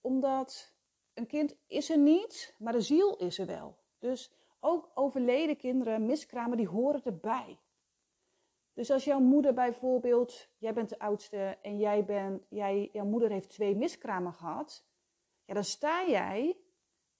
Omdat 0.00 0.74
een 1.14 1.26
kind 1.26 1.56
is 1.66 1.90
er 1.90 1.98
niet, 1.98 2.54
maar 2.58 2.72
de 2.72 2.80
ziel 2.80 3.16
is 3.16 3.38
er 3.38 3.46
wel. 3.46 3.78
Dus 3.98 4.32
ook 4.60 4.90
overleden 4.94 5.56
kinderen, 5.56 6.06
miskramen, 6.06 6.56
die 6.56 6.68
horen 6.68 7.04
erbij. 7.04 7.58
Dus 8.72 8.90
als 8.90 9.04
jouw 9.04 9.20
moeder 9.20 9.54
bijvoorbeeld, 9.54 10.48
jij 10.58 10.72
bent 10.72 10.88
de 10.88 10.98
oudste 10.98 11.58
en 11.62 11.78
jij 11.78 12.04
bent, 12.04 12.42
jij, 12.48 12.88
jouw 12.92 13.04
moeder 13.04 13.30
heeft 13.30 13.50
twee 13.50 13.76
miskramen 13.76 14.32
gehad, 14.32 14.86
ja, 15.44 15.54
dan 15.54 15.64
sta 15.64 16.06
jij 16.06 16.56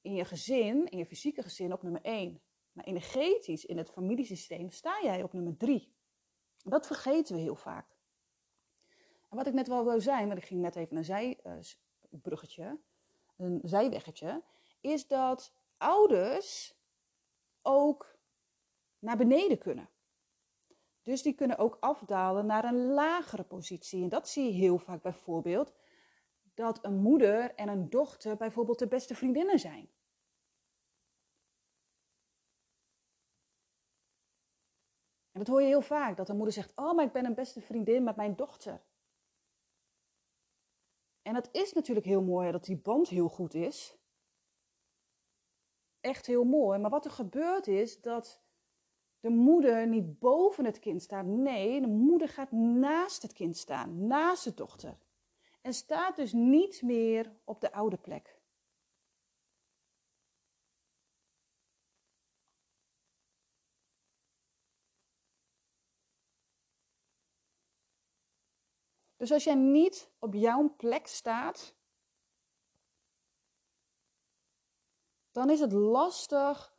in 0.00 0.14
je 0.14 0.24
gezin, 0.24 0.86
in 0.86 0.98
je 0.98 1.06
fysieke 1.06 1.42
gezin, 1.42 1.72
op 1.72 1.82
nummer 1.82 2.02
één. 2.02 2.42
Maar 2.72 2.84
energetisch, 2.84 3.64
in 3.64 3.78
het 3.78 3.90
familiesysteem, 3.90 4.70
sta 4.70 5.02
jij 5.02 5.22
op 5.22 5.32
nummer 5.32 5.56
drie. 5.56 5.96
Dat 6.64 6.86
vergeten 6.86 7.34
we 7.34 7.40
heel 7.40 7.54
vaak. 7.54 7.98
En 9.28 9.36
wat 9.36 9.46
ik 9.46 9.52
net 9.52 9.68
wel 9.68 9.84
wil 9.84 10.00
zijn, 10.00 10.26
want 10.26 10.38
ik 10.38 10.44
ging 10.44 10.60
net 10.60 10.76
even 10.76 10.96
een 10.96 11.04
zijbruggetje, 11.04 12.78
een 13.36 13.60
zijweggetje, 13.62 14.42
is 14.80 15.06
dat 15.06 15.52
ouders 15.76 16.77
ook 17.68 18.18
naar 18.98 19.16
beneden 19.16 19.58
kunnen. 19.58 19.90
Dus 21.02 21.22
die 21.22 21.34
kunnen 21.34 21.58
ook 21.58 21.76
afdalen 21.80 22.46
naar 22.46 22.64
een 22.64 22.86
lagere 22.86 23.44
positie. 23.44 24.02
En 24.02 24.08
dat 24.08 24.28
zie 24.28 24.44
je 24.44 24.52
heel 24.52 24.78
vaak 24.78 25.02
bijvoorbeeld 25.02 25.74
dat 26.54 26.84
een 26.84 26.96
moeder 26.96 27.54
en 27.54 27.68
een 27.68 27.90
dochter 27.90 28.36
bijvoorbeeld 28.36 28.78
de 28.78 28.88
beste 28.88 29.14
vriendinnen 29.14 29.58
zijn. 29.58 29.90
En 35.32 35.44
dat 35.44 35.46
hoor 35.46 35.60
je 35.60 35.66
heel 35.66 35.80
vaak, 35.80 36.16
dat 36.16 36.28
een 36.28 36.36
moeder 36.36 36.54
zegt, 36.54 36.72
oh, 36.76 36.94
maar 36.94 37.04
ik 37.04 37.12
ben 37.12 37.24
een 37.24 37.34
beste 37.34 37.60
vriendin 37.60 38.04
met 38.04 38.16
mijn 38.16 38.36
dochter. 38.36 38.82
En 41.22 41.34
het 41.34 41.48
is 41.52 41.72
natuurlijk 41.72 42.06
heel 42.06 42.22
mooi 42.22 42.50
dat 42.50 42.64
die 42.64 42.76
band 42.76 43.08
heel 43.08 43.28
goed 43.28 43.54
is. 43.54 43.97
Echt 46.08 46.26
heel 46.26 46.44
mooi. 46.44 46.78
Maar 46.78 46.90
wat 46.90 47.04
er 47.04 47.10
gebeurt 47.10 47.66
is 47.66 48.00
dat 48.00 48.42
de 49.20 49.30
moeder 49.30 49.86
niet 49.86 50.18
boven 50.18 50.64
het 50.64 50.78
kind 50.78 51.02
staat. 51.02 51.26
Nee, 51.26 51.80
de 51.80 51.86
moeder 51.86 52.28
gaat 52.28 52.52
naast 52.52 53.22
het 53.22 53.32
kind 53.32 53.56
staan, 53.56 54.06
naast 54.06 54.44
de 54.44 54.54
dochter. 54.54 54.98
En 55.62 55.74
staat 55.74 56.16
dus 56.16 56.32
niet 56.32 56.82
meer 56.82 57.32
op 57.44 57.60
de 57.60 57.72
oude 57.72 57.96
plek. 57.96 58.40
Dus 69.16 69.32
als 69.32 69.44
jij 69.44 69.54
niet 69.54 70.10
op 70.18 70.34
jouw 70.34 70.74
plek 70.76 71.06
staat, 71.06 71.77
dan 75.38 75.50
is 75.50 75.60
het 75.60 75.72
lastig 75.72 76.74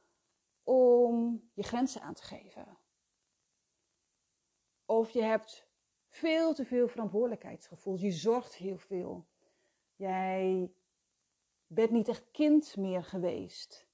om 0.64 1.44
je 1.54 1.64
grenzen 1.64 2.02
aan 2.02 2.14
te 2.14 2.24
geven. 2.24 2.78
Of 4.86 5.12
je 5.12 5.22
hebt 5.22 5.68
veel 6.08 6.54
te 6.54 6.66
veel 6.66 6.88
verantwoordelijkheidsgevoel. 6.88 7.98
Je 7.98 8.12
zorgt 8.12 8.56
heel 8.56 8.78
veel. 8.78 9.28
Jij 9.96 10.74
bent 11.68 11.92
niet 11.92 12.08
echt 12.08 12.32
kind 12.32 12.76
meer 12.78 13.04
geweest. 13.04 13.88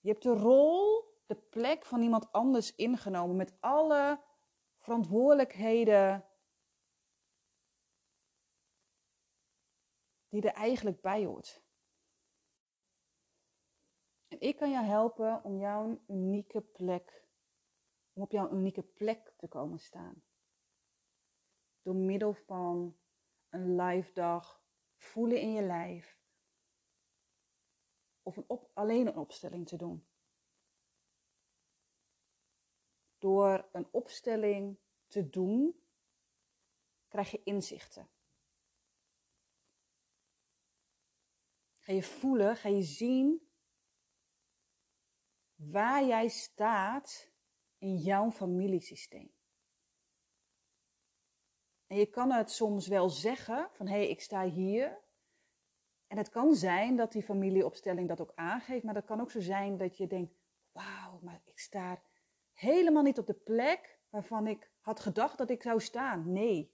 Je 0.00 0.10
hebt 0.10 0.22
de 0.22 0.34
rol, 0.34 1.04
de 1.26 1.36
plek 1.36 1.84
van 1.84 2.02
iemand 2.02 2.32
anders 2.32 2.74
ingenomen 2.74 3.36
met 3.36 3.56
alle 3.60 4.20
verantwoordelijkheden 4.78 6.28
die 10.28 10.42
er 10.42 10.54
eigenlijk 10.54 11.00
bij 11.00 11.24
hoort. 11.24 11.63
Ik 14.44 14.56
kan 14.56 14.70
jou 14.70 14.84
helpen 14.84 15.44
om 15.44 15.58
jouw 15.58 16.00
unieke 16.08 16.60
plek, 16.60 17.26
om 18.12 18.22
op 18.22 18.30
jouw 18.30 18.50
unieke 18.52 18.82
plek 18.82 19.34
te 19.36 19.48
komen 19.48 19.78
staan. 19.78 20.22
Door 21.82 21.94
middel 21.94 22.34
van 22.34 22.96
een 23.48 23.76
live 23.76 24.12
dag, 24.12 24.62
voelen 24.96 25.40
in 25.40 25.52
je 25.52 25.62
lijf. 25.62 26.18
Of 28.22 28.36
een 28.36 28.44
op, 28.46 28.70
alleen 28.74 29.06
een 29.06 29.16
opstelling 29.16 29.68
te 29.68 29.76
doen. 29.76 30.06
Door 33.18 33.68
een 33.72 33.88
opstelling 33.90 34.78
te 35.06 35.28
doen, 35.28 35.84
krijg 37.08 37.30
je 37.30 37.42
inzichten. 37.42 38.08
Ga 41.78 41.92
je 41.92 42.02
voelen, 42.02 42.56
ga 42.56 42.68
je 42.68 42.82
zien 42.82 43.43
waar 45.70 46.04
jij 46.04 46.28
staat 46.28 47.32
in 47.78 47.96
jouw 47.96 48.30
familiesysteem. 48.30 49.32
En 51.86 51.96
je 51.96 52.06
kan 52.06 52.32
het 52.32 52.50
soms 52.50 52.86
wel 52.86 53.08
zeggen 53.08 53.68
van 53.72 53.86
hé, 53.86 53.96
hey, 53.96 54.08
ik 54.08 54.20
sta 54.20 54.44
hier. 54.44 55.02
En 56.06 56.16
het 56.16 56.28
kan 56.28 56.54
zijn 56.54 56.96
dat 56.96 57.12
die 57.12 57.22
familieopstelling 57.22 58.08
dat 58.08 58.20
ook 58.20 58.32
aangeeft, 58.34 58.84
maar 58.84 58.94
dat 58.94 59.04
kan 59.04 59.20
ook 59.20 59.30
zo 59.30 59.40
zijn 59.40 59.76
dat 59.76 59.96
je 59.96 60.06
denkt, 60.06 60.34
wauw, 60.72 61.18
maar 61.22 61.40
ik 61.44 61.58
sta 61.58 62.02
helemaal 62.52 63.02
niet 63.02 63.18
op 63.18 63.26
de 63.26 63.34
plek 63.34 64.00
waarvan 64.08 64.46
ik 64.46 64.70
had 64.80 65.00
gedacht 65.00 65.38
dat 65.38 65.50
ik 65.50 65.62
zou 65.62 65.80
staan. 65.80 66.32
Nee, 66.32 66.73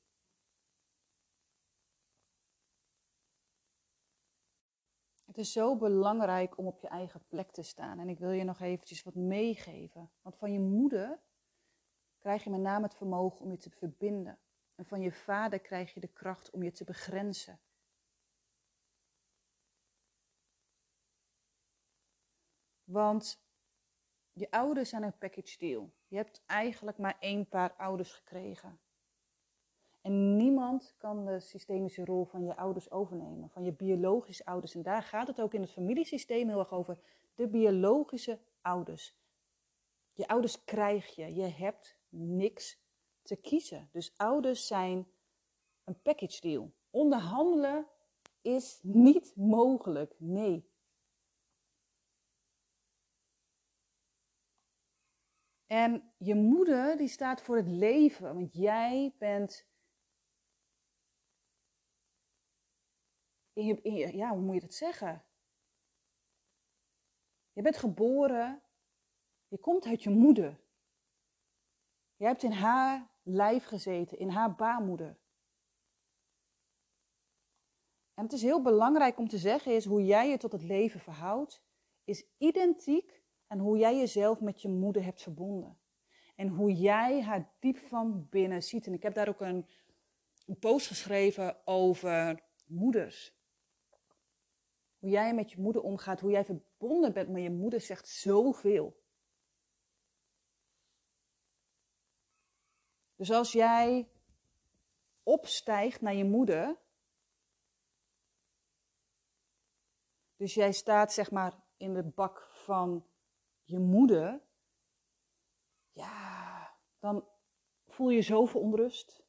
Het 5.31 5.38
is 5.38 5.53
zo 5.53 5.77
belangrijk 5.77 6.59
om 6.59 6.66
op 6.66 6.81
je 6.81 6.88
eigen 6.88 7.23
plek 7.29 7.51
te 7.51 7.62
staan. 7.62 7.99
En 7.99 8.09
ik 8.09 8.19
wil 8.19 8.31
je 8.31 8.45
nog 8.45 8.61
eventjes 8.61 9.03
wat 9.03 9.14
meegeven. 9.14 10.11
Want 10.23 10.37
van 10.37 10.53
je 10.53 10.61
moeder 10.61 11.21
krijg 12.19 12.45
je 12.45 12.51
met 12.51 12.61
name 12.61 12.85
het 12.85 12.95
vermogen 12.95 13.40
om 13.40 13.51
je 13.51 13.57
te 13.57 13.71
verbinden. 13.71 14.38
En 14.75 14.87
van 14.87 15.01
je 15.01 15.12
vader 15.12 15.61
krijg 15.61 15.95
je 15.95 16.01
de 16.01 16.12
kracht 16.12 16.51
om 16.51 16.62
je 16.62 16.73
te 16.73 16.85
begrenzen. 16.85 17.61
Want 22.85 23.43
je 24.33 24.51
ouders 24.51 24.88
zijn 24.88 25.03
een 25.03 25.19
package 25.19 25.59
deal. 25.59 25.93
Je 26.09 26.16
hebt 26.16 26.43
eigenlijk 26.47 26.99
maar 26.99 27.16
één 27.19 27.49
paar 27.49 27.73
ouders 27.73 28.12
gekregen. 28.12 28.81
En 30.01 30.37
kan 30.99 31.25
de 31.25 31.40
systemische 31.40 32.05
rol 32.05 32.25
van 32.25 32.44
je 32.44 32.57
ouders 32.57 32.90
overnemen, 32.90 33.51
van 33.51 33.64
je 33.64 33.73
biologische 33.73 34.44
ouders. 34.44 34.75
En 34.75 34.83
daar 34.83 35.03
gaat 35.03 35.27
het 35.27 35.40
ook 35.40 35.55
in 35.55 35.61
het 35.61 35.70
familiesysteem 35.70 36.49
heel 36.49 36.59
erg 36.59 36.73
over. 36.73 36.99
De 37.35 37.49
biologische 37.49 38.38
ouders. 38.61 39.18
Je 40.12 40.29
ouders 40.29 40.64
krijg 40.64 41.14
je. 41.14 41.35
Je 41.35 41.46
hebt 41.46 41.99
niks 42.09 42.81
te 43.23 43.37
kiezen. 43.37 43.88
Dus 43.92 44.12
ouders 44.16 44.66
zijn 44.66 45.07
een 45.85 46.01
package 46.03 46.40
deal. 46.40 46.73
Onderhandelen 46.90 47.87
is 48.42 48.81
niet 48.83 49.37
mogelijk. 49.37 50.14
Nee. 50.18 50.68
En 55.66 56.12
je 56.16 56.35
moeder 56.35 56.96
die 56.96 57.09
staat 57.09 57.42
voor 57.42 57.57
het 57.57 57.68
leven, 57.68 58.35
want 58.35 58.55
jij 58.55 59.14
bent 59.18 59.69
in 63.83 63.94
je, 63.94 64.16
ja, 64.16 64.31
hoe 64.31 64.40
moet 64.40 64.55
je 64.55 64.61
dat 64.61 64.75
zeggen? 64.75 65.25
Je 67.53 67.62
bent 67.62 67.77
geboren, 67.77 68.62
je 69.49 69.59
komt 69.59 69.87
uit 69.87 70.03
je 70.03 70.11
moeder. 70.11 70.61
Je 72.16 72.25
hebt 72.25 72.42
in 72.42 72.53
haar 72.53 73.11
lijf 73.23 73.64
gezeten, 73.64 74.18
in 74.18 74.29
haar 74.29 74.55
baarmoeder. 74.55 75.18
En 78.14 78.23
het 78.25 78.33
is 78.33 78.42
heel 78.42 78.62
belangrijk 78.62 79.18
om 79.18 79.29
te 79.29 79.38
zeggen 79.38 79.75
is 79.75 79.85
hoe 79.85 80.05
jij 80.05 80.29
je 80.29 80.37
tot 80.37 80.53
het 80.53 80.62
leven 80.62 81.01
verhoudt, 81.01 81.62
is 82.05 82.27
identiek 82.38 83.23
aan 83.46 83.59
hoe 83.59 83.79
jij 83.79 83.96
jezelf 83.96 84.40
met 84.40 84.62
je 84.62 84.68
moeder 84.68 85.05
hebt 85.05 85.23
verbonden. 85.23 85.79
En 86.37 86.49
hoe 86.49 86.73
jij 86.73 87.23
haar 87.23 87.53
diep 87.59 87.77
van 87.77 88.29
binnen 88.29 88.62
ziet. 88.62 88.87
En 88.87 88.92
ik 88.92 89.03
heb 89.03 89.14
daar 89.14 89.29
ook 89.29 89.40
een, 89.40 89.66
een 90.46 90.59
post 90.59 90.87
geschreven 90.87 91.66
over 91.66 92.42
moeders. 92.66 93.39
Hoe 95.01 95.11
jij 95.11 95.35
met 95.35 95.51
je 95.51 95.61
moeder 95.61 95.83
omgaat, 95.83 96.21
hoe 96.21 96.31
jij 96.31 96.45
verbonden 96.45 97.13
bent 97.13 97.29
met 97.29 97.43
je 97.43 97.51
moeder, 97.51 97.81
zegt 97.81 98.09
zoveel. 98.09 99.03
Dus 103.15 103.31
als 103.31 103.53
jij 103.53 104.11
opstijgt 105.23 106.01
naar 106.01 106.15
je 106.15 106.25
moeder, 106.25 106.79
dus 110.37 110.55
jij 110.55 110.73
staat 110.73 111.13
zeg 111.13 111.31
maar 111.31 111.63
in 111.77 111.95
de 111.95 112.05
bak 112.05 112.51
van 112.53 113.07
je 113.63 113.79
moeder, 113.79 114.43
ja, 115.93 116.77
dan 116.99 117.29
voel 117.87 118.11
je 118.11 118.23
zoveel 118.23 118.61
onrust. 118.61 119.23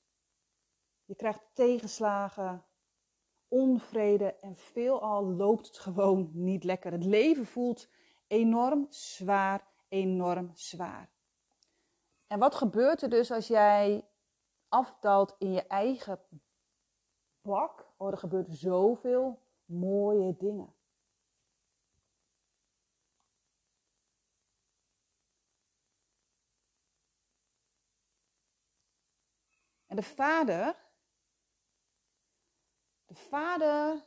Je 1.06 1.16
krijgt 1.16 1.42
tegenslagen, 1.54 2.66
onvrede 3.52 4.34
en 4.34 4.56
veelal 4.56 5.24
loopt 5.24 5.68
het 5.68 5.78
gewoon 5.78 6.30
niet 6.34 6.64
lekker. 6.64 6.92
Het 6.92 7.06
leven 7.06 7.46
voelt 7.46 7.90
enorm 8.28 8.86
zwaar, 8.90 9.68
enorm 9.88 10.52
zwaar. 10.54 11.10
En 12.28 12.40
wat 12.40 12.56
gebeurt 12.56 13.02
er 13.02 13.10
dus 13.10 13.32
als 13.32 13.48
jij 13.48 14.08
afdaalt 14.70 15.36
in 15.38 15.52
je 15.52 15.68
eigen 15.68 16.20
bak? 17.42 17.88
Oh, 17.98 18.12
er 18.12 18.18
gebeurt 18.18 18.48
zoveel 18.50 19.40
mooie 19.66 20.36
dingen. 20.38 20.74
En 29.88 29.96
de 29.96 30.04
vader 30.04 30.91
de 33.12 33.18
vader, 33.18 34.06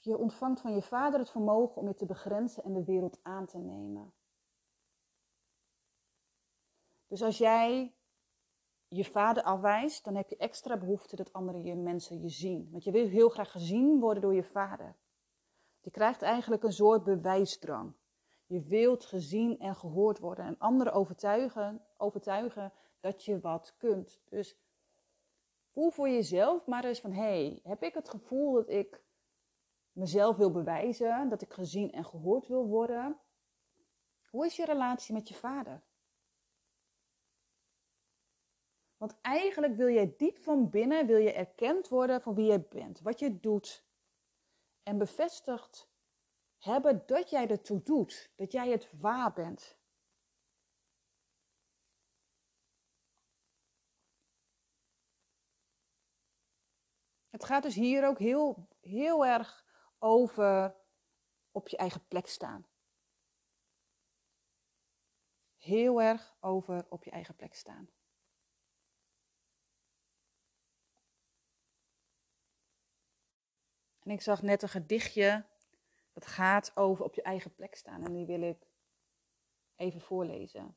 je 0.00 0.16
ontvangt 0.16 0.60
van 0.60 0.74
je 0.74 0.82
vader 0.82 1.18
het 1.18 1.30
vermogen 1.30 1.76
om 1.76 1.88
je 1.88 1.94
te 1.94 2.06
begrenzen 2.06 2.64
en 2.64 2.72
de 2.72 2.84
wereld 2.84 3.18
aan 3.22 3.46
te 3.46 3.58
nemen. 3.58 4.12
Dus 7.06 7.22
als 7.22 7.38
jij 7.38 7.94
je 8.88 9.04
vader 9.04 9.42
afwijst, 9.42 10.04
dan 10.04 10.14
heb 10.14 10.28
je 10.28 10.36
extra 10.36 10.76
behoefte 10.76 11.16
dat 11.16 11.32
andere 11.32 11.62
je 11.62 11.74
mensen 11.74 12.20
je 12.20 12.28
zien. 12.28 12.68
Want 12.70 12.84
je 12.84 12.90
wil 12.90 13.08
heel 13.08 13.28
graag 13.28 13.50
gezien 13.50 14.00
worden 14.00 14.22
door 14.22 14.34
je 14.34 14.44
vader. 14.44 14.96
Je 15.80 15.90
krijgt 15.90 16.22
eigenlijk 16.22 16.62
een 16.62 16.72
soort 16.72 17.04
bewijsdrang. 17.04 17.94
Je 18.46 18.62
wilt 18.62 19.04
gezien 19.04 19.58
en 19.58 19.76
gehoord 19.76 20.18
worden 20.18 20.44
en 20.44 20.58
anderen 20.58 20.92
overtuigen, 20.92 21.84
overtuigen 21.96 22.72
dat 23.00 23.24
je 23.24 23.40
wat 23.40 23.74
kunt. 23.76 24.20
Dus 24.28 24.56
Voel 25.76 25.90
voor 25.90 26.08
jezelf 26.08 26.66
maar 26.66 26.84
eens 26.84 27.00
van, 27.00 27.12
hey, 27.12 27.60
heb 27.62 27.82
ik 27.82 27.94
het 27.94 28.08
gevoel 28.08 28.52
dat 28.52 28.68
ik 28.68 29.02
mezelf 29.92 30.36
wil 30.36 30.50
bewijzen, 30.50 31.28
dat 31.28 31.42
ik 31.42 31.52
gezien 31.52 31.92
en 31.92 32.04
gehoord 32.04 32.46
wil 32.46 32.66
worden? 32.66 33.20
Hoe 34.30 34.46
is 34.46 34.56
je 34.56 34.64
relatie 34.64 35.14
met 35.14 35.28
je 35.28 35.34
vader? 35.34 35.82
Want 38.96 39.20
eigenlijk 39.20 39.76
wil 39.76 39.88
jij 39.88 40.14
diep 40.16 40.38
van 40.38 40.70
binnen, 40.70 41.06
wil 41.06 41.18
je 41.18 41.32
erkend 41.32 41.88
worden 41.88 42.20
van 42.20 42.34
wie 42.34 42.52
je 42.52 42.60
bent, 42.60 43.00
wat 43.00 43.18
je 43.18 43.40
doet. 43.40 43.84
En 44.82 44.98
bevestigd 44.98 45.90
hebben 46.58 47.02
dat 47.06 47.30
jij 47.30 47.48
ertoe 47.48 47.82
doet, 47.82 48.32
dat 48.36 48.52
jij 48.52 48.70
het 48.70 48.90
waar 49.00 49.32
bent. 49.32 49.78
Het 57.36 57.44
gaat 57.44 57.62
dus 57.62 57.74
hier 57.74 58.06
ook 58.06 58.18
heel, 58.18 58.68
heel 58.80 59.26
erg 59.26 59.64
over 59.98 60.76
op 61.50 61.68
je 61.68 61.76
eigen 61.76 62.06
plek 62.06 62.26
staan. 62.26 62.66
Heel 65.56 66.02
erg 66.02 66.36
over 66.40 66.86
op 66.88 67.04
je 67.04 67.10
eigen 67.10 67.36
plek 67.36 67.54
staan. 67.54 67.90
En 74.02 74.10
ik 74.10 74.20
zag 74.20 74.42
net 74.42 74.62
een 74.62 74.68
gedichtje 74.68 75.46
dat 76.12 76.26
gaat 76.26 76.76
over 76.76 77.04
op 77.04 77.14
je 77.14 77.22
eigen 77.22 77.54
plek 77.54 77.74
staan. 77.74 78.04
En 78.04 78.12
die 78.12 78.26
wil 78.26 78.42
ik 78.42 78.66
even 79.74 80.00
voorlezen. 80.00 80.76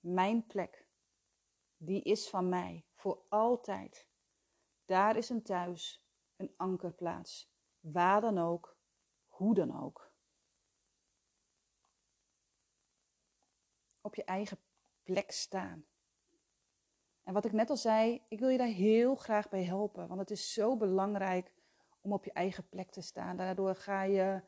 Mijn 0.00 0.46
plek, 0.46 0.86
die 1.76 2.02
is 2.02 2.28
van 2.28 2.48
mij 2.48 2.84
voor 2.94 3.24
altijd. 3.28 4.07
Daar 4.88 5.16
is 5.16 5.28
een 5.28 5.42
thuis, 5.42 6.04
een 6.36 6.54
ankerplaats, 6.56 7.52
waar 7.80 8.20
dan 8.20 8.38
ook, 8.38 8.76
hoe 9.26 9.54
dan 9.54 9.82
ook. 9.82 10.12
Op 14.00 14.14
je 14.14 14.24
eigen 14.24 14.58
plek 15.02 15.30
staan. 15.30 15.86
En 17.22 17.32
wat 17.32 17.44
ik 17.44 17.52
net 17.52 17.70
al 17.70 17.76
zei, 17.76 18.22
ik 18.28 18.38
wil 18.38 18.48
je 18.48 18.58
daar 18.58 18.66
heel 18.66 19.14
graag 19.14 19.48
bij 19.48 19.64
helpen, 19.64 20.08
want 20.08 20.20
het 20.20 20.30
is 20.30 20.52
zo 20.52 20.76
belangrijk 20.76 21.52
om 22.00 22.12
op 22.12 22.24
je 22.24 22.32
eigen 22.32 22.68
plek 22.68 22.90
te 22.90 23.00
staan. 23.00 23.36
Daardoor 23.36 23.74
ga 23.74 24.02
je 24.02 24.42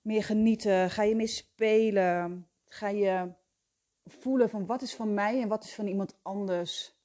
meer 0.00 0.24
genieten, 0.24 0.90
ga 0.90 1.02
je 1.02 1.14
meer 1.14 1.28
spelen, 1.28 2.48
ga 2.64 2.88
je 2.88 3.32
voelen 4.04 4.50
van 4.50 4.66
wat 4.66 4.82
is 4.82 4.94
van 4.94 5.14
mij 5.14 5.42
en 5.42 5.48
wat 5.48 5.64
is 5.64 5.74
van 5.74 5.86
iemand 5.86 6.18
anders. 6.22 7.00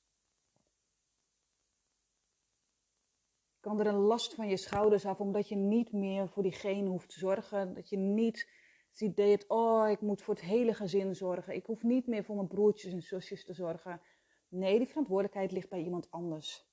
Kan 3.68 3.80
er 3.80 3.88
een 3.88 3.96
last 3.96 4.34
van 4.34 4.50
je 4.50 4.58
schouders 4.58 5.06
af, 5.06 5.20
omdat 5.20 5.50
je 5.50 5.56
niet 5.56 5.92
meer 5.92 6.30
voor 6.30 6.44
diegene 6.44 6.90
hoeft 6.90 7.10
te 7.10 7.20
zorgen. 7.20 7.74
Dat 7.74 7.90
je 7.90 7.98
niet 7.98 8.50
het 8.90 9.02
idee 9.02 9.30
hebt, 9.30 9.48
oh, 9.48 9.90
ik 9.90 10.02
moet 10.02 10.22
voor 10.22 10.34
het 10.34 10.44
hele 10.44 10.74
gezin 10.74 11.16
zorgen. 11.16 11.56
Ik 11.56 11.66
hoef 11.66 11.84
niet 11.84 12.08
meer 12.08 12.24
voor 12.24 12.36
mijn 12.36 12.48
broertjes 12.48 12.94
en 12.94 13.02
zusjes 13.02 13.46
te 13.46 13.54
zorgen. 13.54 14.02
Nee, 14.48 14.78
die 14.78 14.88
verantwoordelijkheid 14.88 15.52
ligt 15.52 15.70
bij 15.70 15.82
iemand 15.82 16.12
anders. 16.12 16.68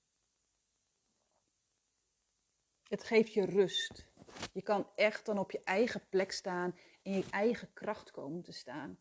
Het 2.83 3.04
geeft 3.04 3.33
je 3.33 3.44
rust. 3.44 4.12
Je 4.52 4.62
kan 4.62 4.88
echt 4.94 5.26
dan 5.26 5.38
op 5.38 5.50
je 5.50 5.62
eigen 5.64 6.09
plek 6.09 6.33
staan, 6.33 6.78
in 7.02 7.12
je 7.12 7.24
eigen 7.30 7.72
kracht 7.72 8.11
komen 8.11 8.42
te 8.42 8.52
staan. 8.52 8.98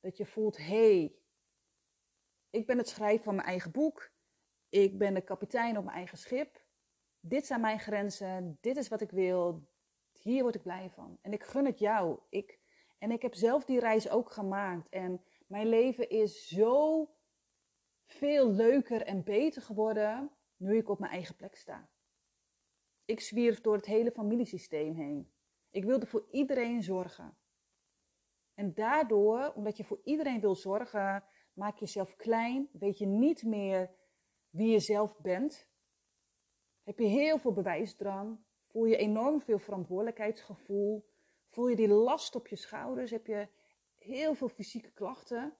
Dat 0.00 0.16
je 0.16 0.26
voelt, 0.26 0.56
hé, 0.56 0.64
hey, 0.64 1.14
ik 2.50 2.66
ben 2.66 2.78
het 2.78 2.88
schrijven 2.88 3.24
van 3.24 3.34
mijn 3.34 3.48
eigen 3.48 3.70
boek. 3.70 4.10
Ik 4.68 4.98
ben 4.98 5.14
de 5.14 5.24
kapitein 5.24 5.78
op 5.78 5.84
mijn 5.84 5.96
eigen 5.96 6.18
schip. 6.18 6.61
Dit 7.24 7.46
zijn 7.46 7.60
mijn 7.60 7.80
grenzen. 7.80 8.58
Dit 8.60 8.76
is 8.76 8.88
wat 8.88 9.00
ik 9.00 9.10
wil. 9.10 9.68
Hier 10.12 10.42
word 10.42 10.54
ik 10.54 10.62
blij 10.62 10.90
van. 10.90 11.18
En 11.20 11.32
ik 11.32 11.42
gun 11.42 11.64
het 11.64 11.78
jou. 11.78 12.18
Ik, 12.28 12.58
en 12.98 13.10
ik 13.10 13.22
heb 13.22 13.34
zelf 13.34 13.64
die 13.64 13.80
reis 13.80 14.08
ook 14.08 14.32
gemaakt. 14.32 14.88
En 14.88 15.22
mijn 15.46 15.66
leven 15.66 16.08
is 16.08 16.48
zo 16.48 17.08
veel 18.06 18.50
leuker 18.50 19.02
en 19.02 19.24
beter 19.24 19.62
geworden 19.62 20.30
nu 20.56 20.76
ik 20.76 20.88
op 20.88 20.98
mijn 20.98 21.12
eigen 21.12 21.36
plek 21.36 21.56
sta. 21.56 21.88
Ik 23.04 23.20
zwierf 23.20 23.60
door 23.60 23.76
het 23.76 23.86
hele 23.86 24.10
familiesysteem 24.10 24.94
heen. 24.94 25.32
Ik 25.70 25.84
wilde 25.84 26.06
voor 26.06 26.26
iedereen 26.30 26.82
zorgen. 26.82 27.36
En 28.54 28.74
daardoor, 28.74 29.52
omdat 29.54 29.76
je 29.76 29.84
voor 29.84 30.00
iedereen 30.04 30.40
wil 30.40 30.54
zorgen, 30.54 31.24
maak 31.52 31.74
je 31.74 31.84
jezelf 31.84 32.16
klein, 32.16 32.68
weet 32.72 32.98
je 32.98 33.06
niet 33.06 33.42
meer 33.42 33.90
wie 34.50 34.70
je 34.70 34.80
zelf 34.80 35.18
bent. 35.18 35.70
Heb 36.82 36.98
je 36.98 37.06
heel 37.06 37.38
veel 37.38 37.52
bewijsdrang, 37.52 38.38
voel 38.66 38.84
je 38.84 38.96
enorm 38.96 39.40
veel 39.40 39.58
verantwoordelijkheidsgevoel, 39.58 41.08
voel 41.48 41.68
je 41.68 41.76
die 41.76 41.88
last 41.88 42.34
op 42.34 42.48
je 42.48 42.56
schouders, 42.56 43.10
heb 43.10 43.26
je 43.26 43.48
heel 43.98 44.34
veel 44.34 44.48
fysieke 44.48 44.90
klachten. 44.90 45.56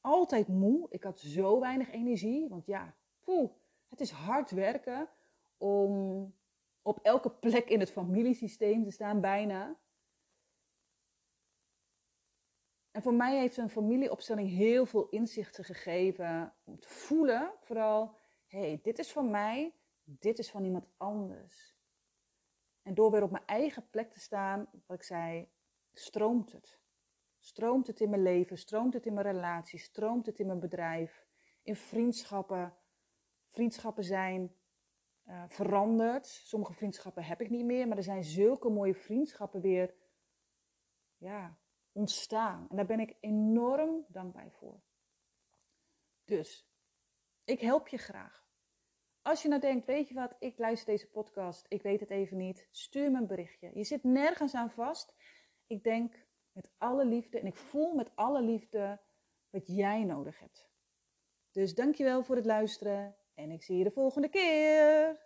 Altijd 0.00 0.48
moe, 0.48 0.86
ik 0.90 1.02
had 1.02 1.20
zo 1.20 1.60
weinig 1.60 1.90
energie, 1.90 2.48
want 2.48 2.66
ja, 2.66 2.96
poeh, 3.20 3.50
het 3.88 4.00
is 4.00 4.10
hard 4.10 4.50
werken 4.50 5.08
om 5.56 6.34
op 6.82 6.98
elke 7.02 7.30
plek 7.30 7.68
in 7.68 7.80
het 7.80 7.92
familiesysteem 7.92 8.84
te 8.84 8.90
staan, 8.90 9.20
bijna. 9.20 9.76
En 12.90 13.02
voor 13.02 13.14
mij 13.14 13.38
heeft 13.38 13.56
een 13.56 13.70
familieopstelling 13.70 14.48
heel 14.48 14.86
veel 14.86 15.08
inzichten 15.08 15.64
gegeven 15.64 16.54
om 16.64 16.80
te 16.80 16.88
voelen, 16.88 17.52
vooral, 17.60 18.16
hey, 18.52 18.80
dit 18.82 18.98
is 18.98 19.12
van 19.12 19.30
mij, 19.30 19.74
dit 20.04 20.38
is 20.38 20.50
van 20.50 20.64
iemand 20.64 20.86
anders. 20.96 21.76
En 22.82 22.94
door 22.94 23.10
weer 23.10 23.22
op 23.22 23.30
mijn 23.30 23.46
eigen 23.46 23.88
plek 23.90 24.12
te 24.12 24.20
staan, 24.20 24.70
wat 24.86 24.96
ik 24.96 25.02
zei, 25.02 25.48
stroomt 25.92 26.52
het. 26.52 26.80
Stroomt 27.38 27.86
het 27.86 28.00
in 28.00 28.10
mijn 28.10 28.22
leven, 28.22 28.58
stroomt 28.58 28.94
het 28.94 29.06
in 29.06 29.14
mijn 29.14 29.26
relatie, 29.26 29.78
stroomt 29.78 30.26
het 30.26 30.38
in 30.38 30.46
mijn 30.46 30.60
bedrijf, 30.60 31.26
in 31.62 31.76
vriendschappen. 31.76 32.76
Vriendschappen 33.46 34.04
zijn 34.04 34.56
uh, 35.26 35.44
veranderd. 35.48 36.26
Sommige 36.26 36.72
vriendschappen 36.72 37.24
heb 37.24 37.40
ik 37.40 37.50
niet 37.50 37.64
meer, 37.64 37.88
maar 37.88 37.96
er 37.96 38.02
zijn 38.02 38.24
zulke 38.24 38.68
mooie 38.68 38.94
vriendschappen 38.94 39.60
weer 39.60 39.94
ja, 41.16 41.58
ontstaan. 41.92 42.66
En 42.70 42.76
daar 42.76 42.86
ben 42.86 43.00
ik 43.00 43.16
enorm 43.20 44.04
dankbaar 44.08 44.50
voor. 44.50 44.80
Dus, 46.24 46.70
ik 47.44 47.60
help 47.60 47.88
je 47.88 47.98
graag. 47.98 48.41
Als 49.22 49.42
je 49.42 49.48
nou 49.48 49.60
denkt, 49.60 49.86
weet 49.86 50.08
je 50.08 50.14
wat, 50.14 50.36
ik 50.38 50.58
luister 50.58 50.92
deze 50.92 51.10
podcast, 51.10 51.66
ik 51.68 51.82
weet 51.82 52.00
het 52.00 52.10
even 52.10 52.36
niet, 52.36 52.68
stuur 52.70 53.10
me 53.10 53.18
een 53.18 53.26
berichtje. 53.26 53.70
Je 53.74 53.84
zit 53.84 54.04
nergens 54.04 54.54
aan 54.54 54.70
vast. 54.70 55.14
Ik 55.66 55.84
denk 55.84 56.26
met 56.52 56.70
alle 56.78 57.04
liefde 57.04 57.40
en 57.40 57.46
ik 57.46 57.56
voel 57.56 57.94
met 57.94 58.10
alle 58.14 58.42
liefde 58.42 59.00
wat 59.50 59.66
jij 59.66 60.04
nodig 60.04 60.38
hebt. 60.38 60.68
Dus 61.50 61.74
dankjewel 61.74 62.22
voor 62.22 62.36
het 62.36 62.44
luisteren 62.44 63.16
en 63.34 63.50
ik 63.50 63.62
zie 63.62 63.76
je 63.76 63.84
de 63.84 63.90
volgende 63.90 64.28
keer. 64.28 65.20